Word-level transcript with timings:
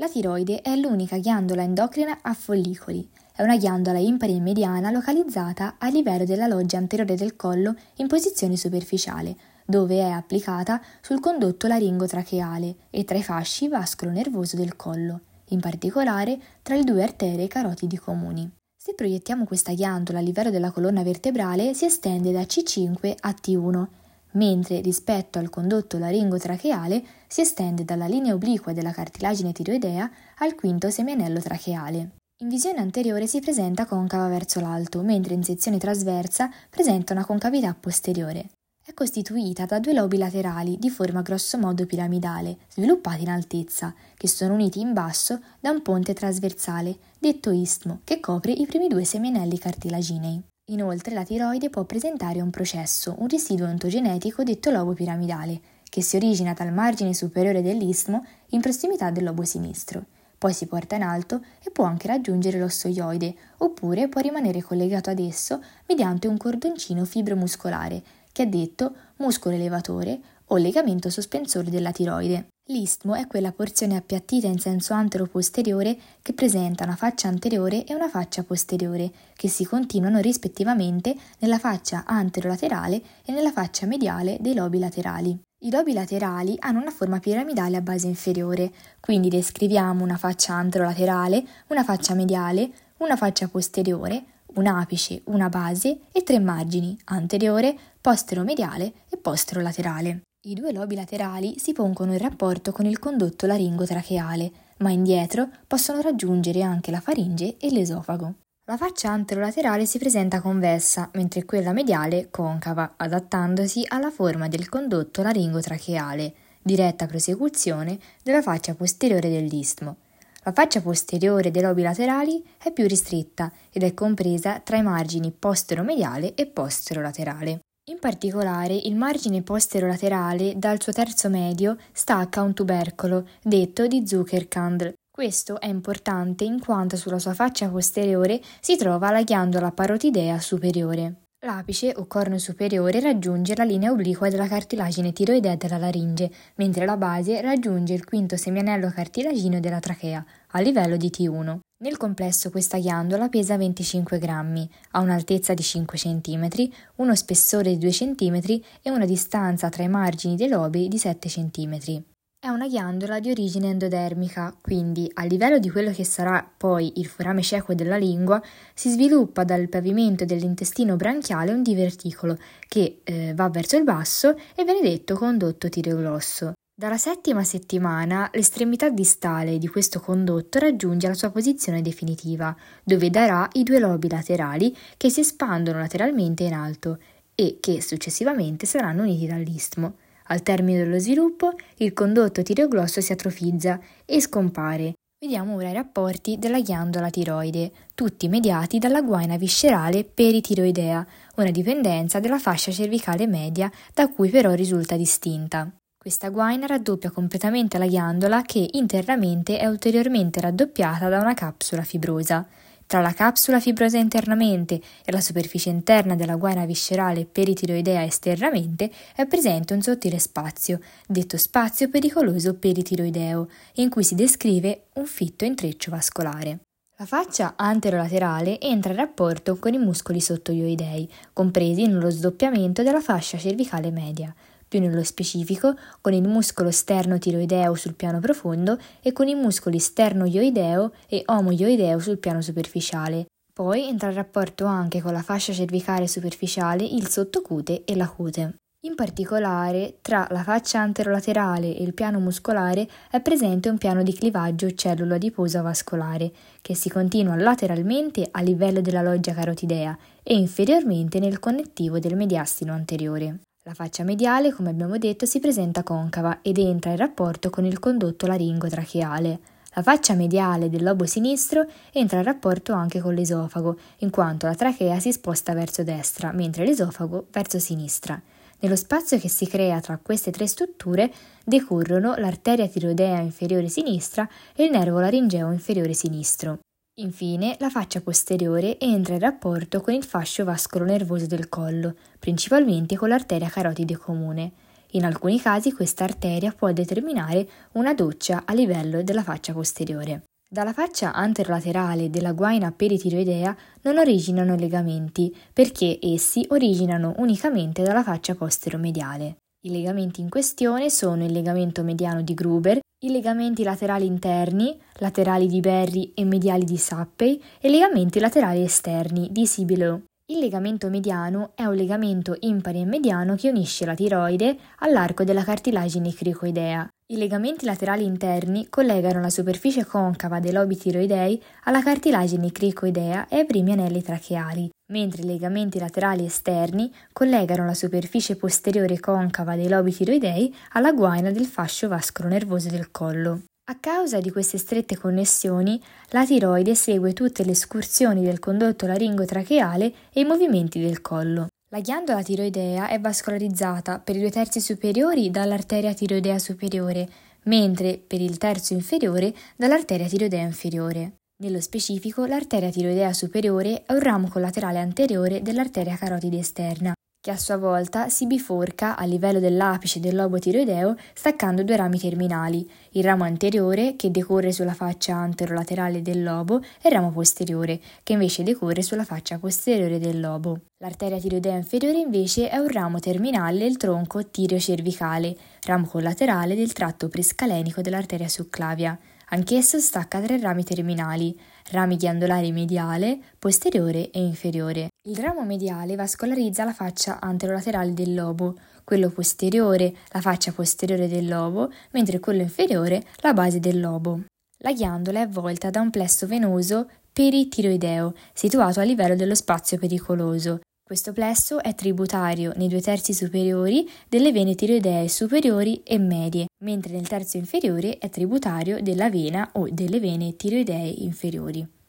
La 0.00 0.08
tiroide 0.08 0.62
è 0.62 0.74
l'unica 0.76 1.18
ghiandola 1.18 1.60
endocrina 1.60 2.20
a 2.22 2.32
follicoli. 2.32 3.06
È 3.36 3.42
una 3.42 3.58
ghiandola 3.58 3.98
impari 3.98 4.34
e 4.34 4.40
mediana 4.40 4.90
localizzata 4.90 5.74
a 5.76 5.90
livello 5.90 6.24
della 6.24 6.46
loggia 6.46 6.78
anteriore 6.78 7.16
del 7.16 7.36
collo 7.36 7.74
in 7.96 8.06
posizione 8.06 8.56
superficiale, 8.56 9.36
dove 9.66 9.98
è 9.98 10.08
applicata 10.08 10.80
sul 11.02 11.20
condotto 11.20 11.66
laringotracheale 11.66 12.76
e 12.88 13.04
tra 13.04 13.18
i 13.18 13.22
fasci 13.22 13.68
vascolo-nervoso 13.68 14.56
del 14.56 14.74
collo, 14.74 15.20
in 15.48 15.60
particolare 15.60 16.38
tra 16.62 16.76
le 16.76 16.84
due 16.84 17.02
arterie 17.02 17.46
carotidi 17.46 17.98
comuni. 17.98 18.50
Se 18.74 18.94
proiettiamo 18.94 19.44
questa 19.44 19.74
ghiandola 19.74 20.20
a 20.20 20.22
livello 20.22 20.48
della 20.48 20.70
colonna 20.70 21.02
vertebrale 21.02 21.74
si 21.74 21.84
estende 21.84 22.32
da 22.32 22.40
C5 22.40 23.16
a 23.20 23.34
T1 23.38 23.86
mentre 24.32 24.80
rispetto 24.80 25.38
al 25.38 25.50
condotto 25.50 25.98
laringotracheale 25.98 27.02
si 27.26 27.40
estende 27.40 27.84
dalla 27.84 28.06
linea 28.06 28.34
obliqua 28.34 28.72
della 28.72 28.92
cartilagine 28.92 29.52
tiroidea 29.52 30.10
al 30.38 30.54
quinto 30.54 30.90
semianello 30.90 31.40
tracheale. 31.40 32.10
In 32.42 32.48
visione 32.48 32.80
anteriore 32.80 33.26
si 33.26 33.40
presenta 33.40 33.84
concava 33.84 34.28
verso 34.28 34.60
l'alto, 34.60 35.02
mentre 35.02 35.34
in 35.34 35.44
sezione 35.44 35.76
trasversa 35.76 36.50
presenta 36.70 37.12
una 37.12 37.26
concavità 37.26 37.76
posteriore. 37.78 38.50
È 38.82 38.94
costituita 38.94 39.66
da 39.66 39.78
due 39.78 39.92
lobi 39.92 40.16
laterali 40.16 40.78
di 40.78 40.88
forma 40.88 41.20
grossomodo 41.20 41.84
piramidale, 41.84 42.60
sviluppati 42.70 43.22
in 43.22 43.28
altezza, 43.28 43.94
che 44.16 44.26
sono 44.26 44.54
uniti 44.54 44.80
in 44.80 44.94
basso 44.94 45.40
da 45.60 45.70
un 45.70 45.82
ponte 45.82 46.14
trasversale, 46.14 46.96
detto 47.18 47.50
istmo, 47.50 48.00
che 48.04 48.20
copre 48.20 48.52
i 48.52 48.66
primi 48.66 48.88
due 48.88 49.04
semianelli 49.04 49.58
cartilaginei. 49.58 50.42
Inoltre 50.70 51.14
la 51.14 51.24
tiroide 51.24 51.68
può 51.68 51.82
presentare 51.82 52.40
un 52.40 52.50
processo, 52.50 53.16
un 53.18 53.26
residuo 53.26 53.66
ontogenetico 53.66 54.44
detto 54.44 54.70
lobo 54.70 54.92
piramidale, 54.92 55.60
che 55.88 56.00
si 56.00 56.14
origina 56.14 56.52
dal 56.52 56.72
margine 56.72 57.12
superiore 57.12 57.60
dell'istmo 57.60 58.24
in 58.50 58.60
prossimità 58.60 59.10
del 59.10 59.24
lobo 59.24 59.42
sinistro. 59.44 60.04
Poi 60.38 60.52
si 60.52 60.66
porta 60.66 60.94
in 60.94 61.02
alto 61.02 61.42
e 61.64 61.70
può 61.72 61.84
anche 61.84 62.06
raggiungere 62.06 62.60
l'osso 62.60 62.86
ioide, 62.86 63.34
oppure 63.58 64.08
può 64.08 64.20
rimanere 64.20 64.62
collegato 64.62 65.10
ad 65.10 65.18
esso 65.18 65.60
mediante 65.88 66.28
un 66.28 66.36
cordoncino 66.36 67.04
fibromuscolare, 67.04 68.00
che 68.30 68.44
è 68.44 68.46
detto 68.46 68.94
muscolo 69.16 69.56
elevatore 69.56 70.20
o 70.46 70.56
legamento 70.56 71.10
sospensore 71.10 71.68
della 71.68 71.90
tiroide. 71.90 72.46
L'istmo 72.70 73.16
è 73.16 73.26
quella 73.26 73.50
porzione 73.50 73.96
appiattita 73.96 74.46
in 74.46 74.60
senso 74.60 74.94
antero-posteriore 74.94 75.98
che 76.22 76.32
presenta 76.34 76.84
una 76.84 76.94
faccia 76.94 77.26
anteriore 77.26 77.84
e 77.84 77.96
una 77.96 78.08
faccia 78.08 78.44
posteriore, 78.44 79.10
che 79.34 79.48
si 79.48 79.64
continuano 79.64 80.20
rispettivamente 80.20 81.16
nella 81.38 81.58
faccia 81.58 82.04
anterolaterale 82.06 83.02
e 83.24 83.32
nella 83.32 83.50
faccia 83.50 83.86
mediale 83.86 84.36
dei 84.38 84.54
lobi 84.54 84.78
laterali. 84.78 85.36
I 85.62 85.70
lobi 85.72 85.92
laterali 85.92 86.54
hanno 86.60 86.80
una 86.80 86.92
forma 86.92 87.18
piramidale 87.18 87.76
a 87.76 87.80
base 87.80 88.06
inferiore, 88.06 88.70
quindi 89.00 89.28
descriviamo 89.28 90.04
una 90.04 90.16
faccia 90.16 90.54
anterolaterale, 90.54 91.44
una 91.70 91.82
faccia 91.82 92.14
mediale, 92.14 92.70
una 92.98 93.16
faccia 93.16 93.48
posteriore, 93.48 94.24
un 94.54 94.68
apice, 94.68 95.22
una 95.24 95.48
base 95.48 96.02
e 96.12 96.22
tre 96.22 96.38
margini, 96.38 96.96
anteriore, 97.06 97.76
posteromediale 98.00 98.92
e 99.08 99.16
posterolaterale. 99.16 100.22
I 100.42 100.54
due 100.54 100.72
lobi 100.72 100.94
laterali 100.94 101.58
si 101.58 101.74
pongono 101.74 102.12
in 102.12 102.18
rapporto 102.18 102.72
con 102.72 102.86
il 102.86 102.98
condotto 102.98 103.44
laringotracheale, 103.44 104.50
ma 104.78 104.90
indietro 104.90 105.50
possono 105.66 106.00
raggiungere 106.00 106.62
anche 106.62 106.90
la 106.90 107.00
faringe 107.00 107.58
e 107.58 107.70
l'esofago. 107.70 108.36
La 108.64 108.78
faccia 108.78 109.10
anterolaterale 109.10 109.84
si 109.84 109.98
presenta 109.98 110.40
convessa, 110.40 111.10
mentre 111.12 111.44
quella 111.44 111.74
mediale 111.74 112.28
concava, 112.30 112.94
adattandosi 112.96 113.84
alla 113.86 114.10
forma 114.10 114.48
del 114.48 114.70
condotto 114.70 115.20
laringotracheale, 115.20 116.32
diretta 116.62 117.04
prosecuzione 117.04 117.98
della 118.22 118.40
faccia 118.40 118.74
posteriore 118.74 119.28
dell'istmo. 119.28 119.96
La 120.44 120.52
faccia 120.52 120.80
posteriore 120.80 121.50
dei 121.50 121.60
lobi 121.60 121.82
laterali 121.82 122.42
è 122.56 122.72
più 122.72 122.86
ristretta 122.86 123.52
ed 123.70 123.82
è 123.82 123.92
compresa 123.92 124.58
tra 124.60 124.78
i 124.78 124.82
margini 124.82 125.32
posteromediale 125.32 126.32
e 126.32 126.46
posterolaterale. 126.46 127.60
In 127.90 127.98
particolare, 127.98 128.74
il 128.74 128.94
margine 128.94 129.42
posterolaterale 129.42 130.52
dal 130.56 130.80
suo 130.80 130.92
terzo 130.92 131.28
medio 131.28 131.76
stacca 131.90 132.40
un 132.40 132.54
tubercolo, 132.54 133.26
detto 133.42 133.88
di 133.88 134.06
Zuckerkandl. 134.06 134.92
Questo 135.10 135.60
è 135.60 135.66
importante 135.66 136.44
in 136.44 136.60
quanto 136.60 136.96
sulla 136.96 137.18
sua 137.18 137.34
faccia 137.34 137.68
posteriore 137.68 138.40
si 138.60 138.76
trova 138.76 139.10
la 139.10 139.24
ghiandola 139.24 139.72
parotidea 139.72 140.38
superiore. 140.38 141.22
L'apice 141.44 141.92
o 141.96 142.06
corno 142.06 142.38
superiore 142.38 143.00
raggiunge 143.00 143.56
la 143.56 143.64
linea 143.64 143.90
obliqua 143.90 144.28
della 144.28 144.46
cartilagine 144.46 145.12
tiroidea 145.12 145.56
della 145.56 145.78
laringe, 145.78 146.30
mentre 146.56 146.84
la 146.84 146.96
base 146.96 147.40
raggiunge 147.40 147.92
il 147.92 148.04
quinto 148.04 148.36
semianello 148.36 148.88
cartilagineo 148.90 149.58
della 149.58 149.80
trachea, 149.80 150.24
a 150.52 150.60
livello 150.60 150.96
di 150.96 151.10
T1. 151.10 151.58
Nel 151.82 151.96
complesso 151.96 152.50
questa 152.50 152.78
ghiandola 152.78 153.30
pesa 153.30 153.56
25 153.56 154.18
grammi, 154.18 154.68
ha 154.90 155.00
un'altezza 155.00 155.54
di 155.54 155.62
5 155.62 155.96
cm, 155.96 156.48
uno 156.96 157.14
spessore 157.14 157.70
di 157.70 157.78
2 157.78 157.90
cm 157.90 158.60
e 158.82 158.90
una 158.90 159.06
distanza 159.06 159.70
tra 159.70 159.82
i 159.82 159.88
margini 159.88 160.36
dei 160.36 160.48
lobi 160.48 160.88
di 160.88 160.98
7 160.98 161.26
cm. 161.26 162.02
È 162.38 162.48
una 162.48 162.68
ghiandola 162.68 163.18
di 163.18 163.30
origine 163.30 163.70
endodermica, 163.70 164.54
quindi 164.60 165.10
a 165.14 165.24
livello 165.24 165.58
di 165.58 165.70
quello 165.70 165.90
che 165.90 166.04
sarà 166.04 166.46
poi 166.54 166.92
il 166.96 167.06
forame 167.06 167.40
cieco 167.40 167.72
della 167.72 167.96
lingua, 167.96 168.42
si 168.74 168.90
sviluppa 168.90 169.44
dal 169.44 169.70
pavimento 169.70 170.26
dell'intestino 170.26 170.96
branchiale 170.96 171.50
un 171.50 171.62
diverticolo 171.62 172.36
che 172.68 173.00
eh, 173.04 173.32
va 173.34 173.48
verso 173.48 173.78
il 173.78 173.84
basso 173.84 174.36
e 174.54 174.64
viene 174.64 174.82
detto 174.82 175.14
condotto 175.14 175.70
tireoglosso. 175.70 176.52
Dalla 176.80 176.96
settima 176.96 177.44
settimana 177.44 178.30
l'estremità 178.32 178.88
distale 178.88 179.58
di 179.58 179.68
questo 179.68 180.00
condotto 180.00 180.58
raggiunge 180.58 181.08
la 181.08 181.12
sua 181.12 181.28
posizione 181.28 181.82
definitiva, 181.82 182.56
dove 182.82 183.10
darà 183.10 183.46
i 183.52 183.64
due 183.64 183.78
lobi 183.78 184.08
laterali 184.08 184.74
che 184.96 185.10
si 185.10 185.20
espandono 185.20 185.78
lateralmente 185.78 186.44
in 186.44 186.54
alto 186.54 186.98
e 187.34 187.58
che 187.60 187.82
successivamente 187.82 188.64
saranno 188.64 189.02
uniti 189.02 189.26
dall'istmo. 189.26 189.96
Al 190.28 190.42
termine 190.42 190.82
dello 190.82 190.98
sviluppo, 190.98 191.52
il 191.76 191.92
condotto 191.92 192.42
tireoglosso 192.42 193.02
si 193.02 193.12
atrofizza 193.12 193.78
e 194.06 194.18
scompare. 194.22 194.94
Vediamo 195.18 195.56
ora 195.56 195.68
i 195.68 195.74
rapporti 195.74 196.38
della 196.38 196.60
ghiandola 196.60 197.10
tiroide, 197.10 197.72
tutti 197.94 198.26
mediati 198.26 198.78
dalla 198.78 199.02
guaina 199.02 199.36
viscerale 199.36 200.04
peritiroidea, 200.04 201.06
una 201.36 201.50
dipendenza 201.50 202.20
della 202.20 202.38
fascia 202.38 202.72
cervicale 202.72 203.26
media 203.26 203.70
da 203.92 204.08
cui 204.08 204.30
però 204.30 204.54
risulta 204.54 204.96
distinta. 204.96 205.70
Questa 206.02 206.30
guaina 206.30 206.64
raddoppia 206.64 207.10
completamente 207.10 207.76
la 207.76 207.86
ghiandola 207.86 208.40
che 208.40 208.66
internamente 208.72 209.58
è 209.58 209.66
ulteriormente 209.66 210.40
raddoppiata 210.40 211.10
da 211.10 211.20
una 211.20 211.34
capsula 211.34 211.82
fibrosa. 211.82 212.48
Tra 212.86 213.02
la 213.02 213.12
capsula 213.12 213.60
fibrosa 213.60 213.98
internamente 213.98 214.80
e 215.04 215.12
la 215.12 215.20
superficie 215.20 215.68
interna 215.68 216.14
della 216.14 216.36
guaina 216.36 216.64
viscerale 216.64 217.26
peritiroidea 217.26 218.02
esternamente 218.02 218.90
è 219.14 219.26
presente 219.26 219.74
un 219.74 219.82
sottile 219.82 220.18
spazio, 220.18 220.80
detto 221.06 221.36
spazio 221.36 221.90
pericoloso 221.90 222.54
peritiroideo, 222.54 223.48
in 223.74 223.90
cui 223.90 224.02
si 224.02 224.14
descrive 224.14 224.84
un 224.94 225.04
fitto 225.04 225.44
intreccio 225.44 225.90
vascolare. 225.90 226.60
La 226.96 227.04
faccia 227.04 227.52
anterolaterale 227.56 228.58
entra 228.58 228.92
in 228.92 228.96
rapporto 228.96 229.58
con 229.58 229.74
i 229.74 229.78
muscoli 229.78 230.22
sottoioidei, 230.22 231.06
compresi 231.34 231.86
nello 231.86 232.08
sdoppiamento 232.08 232.82
della 232.82 233.02
fascia 233.02 233.36
cervicale 233.36 233.90
media 233.90 234.34
più 234.70 234.78
nello 234.78 235.02
specifico 235.02 235.74
con 236.00 236.12
il 236.12 236.28
muscolo 236.28 236.70
sterno-tiroideo 236.70 237.74
sul 237.74 237.96
piano 237.96 238.20
profondo 238.20 238.78
e 239.02 239.12
con 239.12 239.26
i 239.26 239.34
muscoli 239.34 239.80
sterno-ioideo 239.80 240.92
e 241.08 241.24
omoioideo 241.26 241.98
sul 241.98 242.18
piano 242.18 242.40
superficiale. 242.40 243.26
Poi 243.52 243.88
entra 243.88 244.10
in 244.10 244.14
rapporto 244.14 244.66
anche 244.66 245.02
con 245.02 245.12
la 245.12 245.22
fascia 245.22 245.52
cervicale 245.52 246.06
superficiale, 246.06 246.84
il 246.84 247.08
sottocute 247.08 247.82
e 247.84 247.96
la 247.96 248.08
cute. 248.08 248.54
In 248.84 248.94
particolare, 248.94 249.98
tra 250.00 250.26
la 250.30 250.44
faccia 250.44 250.78
anterolaterale 250.80 251.76
e 251.76 251.82
il 251.82 251.92
piano 251.92 252.20
muscolare 252.20 252.88
è 253.10 253.20
presente 253.20 253.68
un 253.68 253.76
piano 253.76 254.04
di 254.04 254.14
clivaggio 254.14 254.72
cellulo-adiposo 254.72 255.60
vascolare, 255.62 256.30
che 256.62 256.76
si 256.76 256.88
continua 256.88 257.34
lateralmente 257.34 258.26
a 258.30 258.40
livello 258.40 258.80
della 258.80 259.02
loggia 259.02 259.34
carotidea 259.34 259.98
e 260.22 260.34
inferiormente 260.34 261.18
nel 261.18 261.40
connettivo 261.40 261.98
del 261.98 262.16
mediastino 262.16 262.72
anteriore. 262.72 263.40
La 263.64 263.74
faccia 263.74 264.04
mediale, 264.04 264.54
come 264.54 264.70
abbiamo 264.70 264.96
detto, 264.96 265.26
si 265.26 265.38
presenta 265.38 265.82
concava 265.82 266.38
ed 266.40 266.56
entra 266.56 266.92
in 266.92 266.96
rapporto 266.96 267.50
con 267.50 267.66
il 267.66 267.78
condotto 267.78 268.26
laringotracheale. 268.26 269.38
La 269.74 269.82
faccia 269.82 270.14
mediale 270.14 270.70
del 270.70 270.82
lobo 270.82 271.04
sinistro 271.04 271.66
entra 271.92 272.20
in 272.20 272.24
rapporto 272.24 272.72
anche 272.72 273.00
con 273.00 273.12
l'esofago, 273.12 273.78
in 273.98 274.08
quanto 274.08 274.46
la 274.46 274.54
trachea 274.54 274.98
si 274.98 275.12
sposta 275.12 275.52
verso 275.52 275.82
destra, 275.82 276.32
mentre 276.32 276.64
l'esofago 276.64 277.26
verso 277.30 277.58
sinistra. 277.58 278.18
Nello 278.60 278.76
spazio 278.76 279.18
che 279.18 279.28
si 279.28 279.46
crea 279.46 279.78
tra 279.80 279.98
queste 280.02 280.30
tre 280.30 280.46
strutture 280.46 281.12
decorrono 281.44 282.14
l'arteria 282.16 282.66
tiroidea 282.66 283.18
inferiore 283.18 283.68
sinistra 283.68 284.26
e 284.56 284.64
il 284.64 284.70
nervo 284.70 285.00
laringeo 285.00 285.52
inferiore 285.52 285.92
sinistro. 285.92 286.60
Infine, 287.00 287.56
la 287.60 287.70
faccia 287.70 288.02
posteriore 288.02 288.78
entra 288.78 289.14
in 289.14 289.20
rapporto 289.20 289.80
con 289.80 289.94
il 289.94 290.04
fascio 290.04 290.44
vascolo 290.44 290.84
nervoso 290.84 291.26
del 291.26 291.48
collo, 291.48 291.94
principalmente 292.18 292.94
con 292.96 293.08
l'arteria 293.08 293.48
carotide 293.48 293.96
comune. 293.96 294.52
In 294.92 295.06
alcuni 295.06 295.40
casi 295.40 295.72
questa 295.72 296.04
arteria 296.04 296.52
può 296.52 296.70
determinare 296.72 297.48
una 297.72 297.94
doccia 297.94 298.42
a 298.44 298.52
livello 298.52 299.02
della 299.02 299.22
faccia 299.22 299.54
posteriore. 299.54 300.24
Dalla 300.46 300.74
faccia 300.74 301.14
anterolaterale 301.14 302.10
della 302.10 302.32
guaina 302.32 302.70
peritiroidea 302.70 303.56
non 303.82 303.96
originano 303.96 304.54
legamenti, 304.56 305.34
perché 305.54 305.98
essi 306.02 306.44
originano 306.50 307.14
unicamente 307.16 307.82
dalla 307.82 308.02
faccia 308.02 308.34
posteromediale. 308.34 309.36
I 309.62 309.70
legamenti 309.70 310.20
in 310.20 310.28
questione 310.28 310.90
sono 310.90 311.24
il 311.24 311.32
legamento 311.32 311.82
mediano 311.82 312.20
di 312.20 312.34
Gruber, 312.34 312.79
i 313.02 313.10
legamenti 313.10 313.62
laterali 313.62 314.04
interni, 314.04 314.78
laterali 314.98 315.46
di 315.46 315.60
Berry 315.60 316.12
e 316.14 316.24
mediali 316.24 316.64
di 316.64 316.76
Sappey 316.76 317.40
e 317.58 317.68
i 317.68 317.70
legamenti 317.70 318.20
laterali 318.20 318.62
esterni 318.62 319.28
di 319.30 319.46
Sibilo. 319.46 320.02
Il 320.30 320.38
legamento 320.38 320.88
mediano 320.90 321.50
è 321.56 321.64
un 321.64 321.74
legamento 321.74 322.36
impari 322.38 322.82
e 322.82 322.84
mediano 322.84 323.34
che 323.34 323.48
unisce 323.48 323.84
la 323.84 323.94
tiroide 323.94 324.56
all'arco 324.78 325.24
della 325.24 325.42
cartilagine 325.42 326.14
cricoidea. 326.14 326.88
I 327.06 327.16
legamenti 327.16 327.64
laterali 327.64 328.04
interni 328.04 328.68
collegano 328.68 329.20
la 329.20 329.28
superficie 329.28 329.84
concava 329.84 330.38
dei 330.38 330.52
lobi 330.52 330.76
tiroidei 330.76 331.42
alla 331.64 331.82
cartilagine 331.82 332.52
cricoidea 332.52 333.26
e 333.26 333.38
ai 333.38 333.44
primi 333.44 333.72
anelli 333.72 334.02
tracheali, 334.02 334.70
mentre 334.92 335.22
i 335.22 335.26
legamenti 335.26 335.80
laterali 335.80 336.24
esterni 336.24 336.92
collegano 337.12 337.64
la 337.64 337.74
superficie 337.74 338.36
posteriore 338.36 339.00
concava 339.00 339.56
dei 339.56 339.68
lobi 339.68 339.92
tiroidei 339.92 340.54
alla 340.74 340.92
guaina 340.92 341.32
del 341.32 341.46
fascio 341.46 341.88
vascolo-nervoso 341.88 342.68
del 342.68 342.92
collo. 342.92 343.40
A 343.70 343.76
causa 343.78 344.18
di 344.18 344.32
queste 344.32 344.58
strette 344.58 344.98
connessioni, 344.98 345.80
la 346.08 346.26
tiroide 346.26 346.74
segue 346.74 347.12
tutte 347.12 347.44
le 347.44 347.52
escursioni 347.52 348.20
del 348.20 348.40
condotto 348.40 348.84
laringo-tracheale 348.84 349.92
e 350.12 350.20
i 350.22 350.24
movimenti 350.24 350.80
del 350.80 351.00
collo. 351.00 351.46
La 351.68 351.78
ghiandola 351.78 352.20
tiroidea 352.20 352.88
è 352.88 352.98
vascolarizzata 352.98 354.00
per 354.00 354.16
i 354.16 354.18
due 354.18 354.32
terzi 354.32 354.60
superiori 354.60 355.30
dall'arteria 355.30 355.94
tiroidea 355.94 356.40
superiore, 356.40 357.08
mentre 357.44 357.96
per 358.04 358.20
il 358.20 358.38
terzo 358.38 358.72
inferiore 358.72 359.32
dall'arteria 359.54 360.08
tiroidea 360.08 360.42
inferiore. 360.42 361.18
Nello 361.40 361.60
specifico, 361.60 362.24
l'arteria 362.24 362.70
tiroidea 362.70 363.12
superiore 363.12 363.84
è 363.86 363.92
un 363.92 364.00
ramo 364.00 364.26
collaterale 364.26 364.80
anteriore 364.80 365.42
dell'arteria 365.42 365.96
carotide 365.96 366.38
esterna 366.38 366.92
che 367.22 367.30
a 367.30 367.36
sua 367.36 367.58
volta 367.58 368.08
si 368.08 368.26
biforca 368.26 368.96
a 368.96 369.04
livello 369.04 369.40
dell'apice 369.40 370.00
del 370.00 370.14
lobo 370.14 370.38
tiroideo 370.38 370.96
staccando 371.12 371.62
due 371.62 371.76
rami 371.76 371.98
terminali, 371.98 372.66
il 372.92 373.04
ramo 373.04 373.24
anteriore 373.24 373.94
che 373.94 374.10
decorre 374.10 374.52
sulla 374.52 374.72
faccia 374.72 375.16
anterolaterale 375.16 376.00
del 376.00 376.22
lobo 376.22 376.60
e 376.80 376.88
il 376.88 376.92
ramo 376.92 377.10
posteriore 377.10 377.78
che 378.02 378.14
invece 378.14 378.42
decorre 378.42 378.80
sulla 378.80 379.04
faccia 379.04 379.38
posteriore 379.38 379.98
del 379.98 380.18
lobo. 380.18 380.60
L'arteria 380.78 381.18
tiroidea 381.18 381.54
inferiore 381.56 381.98
invece 381.98 382.48
è 382.48 382.56
un 382.56 382.68
ramo 382.68 383.00
terminale 383.00 383.58
del 383.58 383.76
tronco 383.76 384.26
tireocervicale, 384.26 385.36
ramo 385.66 385.84
collaterale 385.84 386.56
del 386.56 386.72
tratto 386.72 387.08
prescalenico 387.08 387.82
dell'arteria 387.82 388.28
succlavia. 388.28 388.98
Anch'esso 389.32 389.78
stacca 389.78 390.20
tre 390.20 390.40
rami 390.40 390.64
terminali, 390.64 391.38
rami 391.70 391.96
ghiandolari 391.96 392.50
mediale, 392.50 393.16
posteriore 393.38 394.10
e 394.10 394.20
inferiore. 394.20 394.88
Il 395.04 395.18
ramo 395.18 395.44
mediale 395.44 395.94
vascolarizza 395.94 396.64
la 396.64 396.72
faccia 396.72 397.20
anterolaterale 397.20 397.94
del 397.94 398.12
lobo, 398.12 398.56
quello 398.82 399.08
posteriore 399.08 399.94
la 400.08 400.20
faccia 400.20 400.50
posteriore 400.50 401.06
del 401.06 401.28
lobo, 401.28 401.70
mentre 401.92 402.18
quello 402.18 402.42
inferiore 402.42 403.04
la 403.18 403.32
base 403.32 403.60
del 403.60 403.78
lobo. 403.78 404.24
La 404.62 404.72
ghiandola 404.72 405.20
è 405.20 405.22
avvolta 405.22 405.70
da 405.70 405.80
un 405.80 405.90
plesso 405.90 406.26
venoso 406.26 406.90
peritiroideo, 407.12 408.14
situato 408.32 408.80
a 408.80 408.82
livello 408.82 409.14
dello 409.14 409.36
spazio 409.36 409.78
pericoloso, 409.78 410.58
questo 410.90 411.12
plesso 411.12 411.62
è 411.62 411.72
tributario 411.76 412.52
nei 412.56 412.66
due 412.66 412.80
terzi 412.80 413.14
superiori 413.14 413.88
delle 414.08 414.32
vene 414.32 414.56
tiroidee 414.56 415.06
superiori 415.06 415.82
e 415.84 416.00
medie, 416.00 416.46
mentre 416.64 416.94
nel 416.94 417.06
terzo 417.06 417.36
inferiore 417.36 417.98
è 417.98 418.10
tributario 418.10 418.82
della 418.82 419.08
vena 419.08 419.50
o 419.52 419.68
delle 419.70 420.00
vene 420.00 420.34
tiroidee 420.34 420.88
inferiori. 420.88 421.79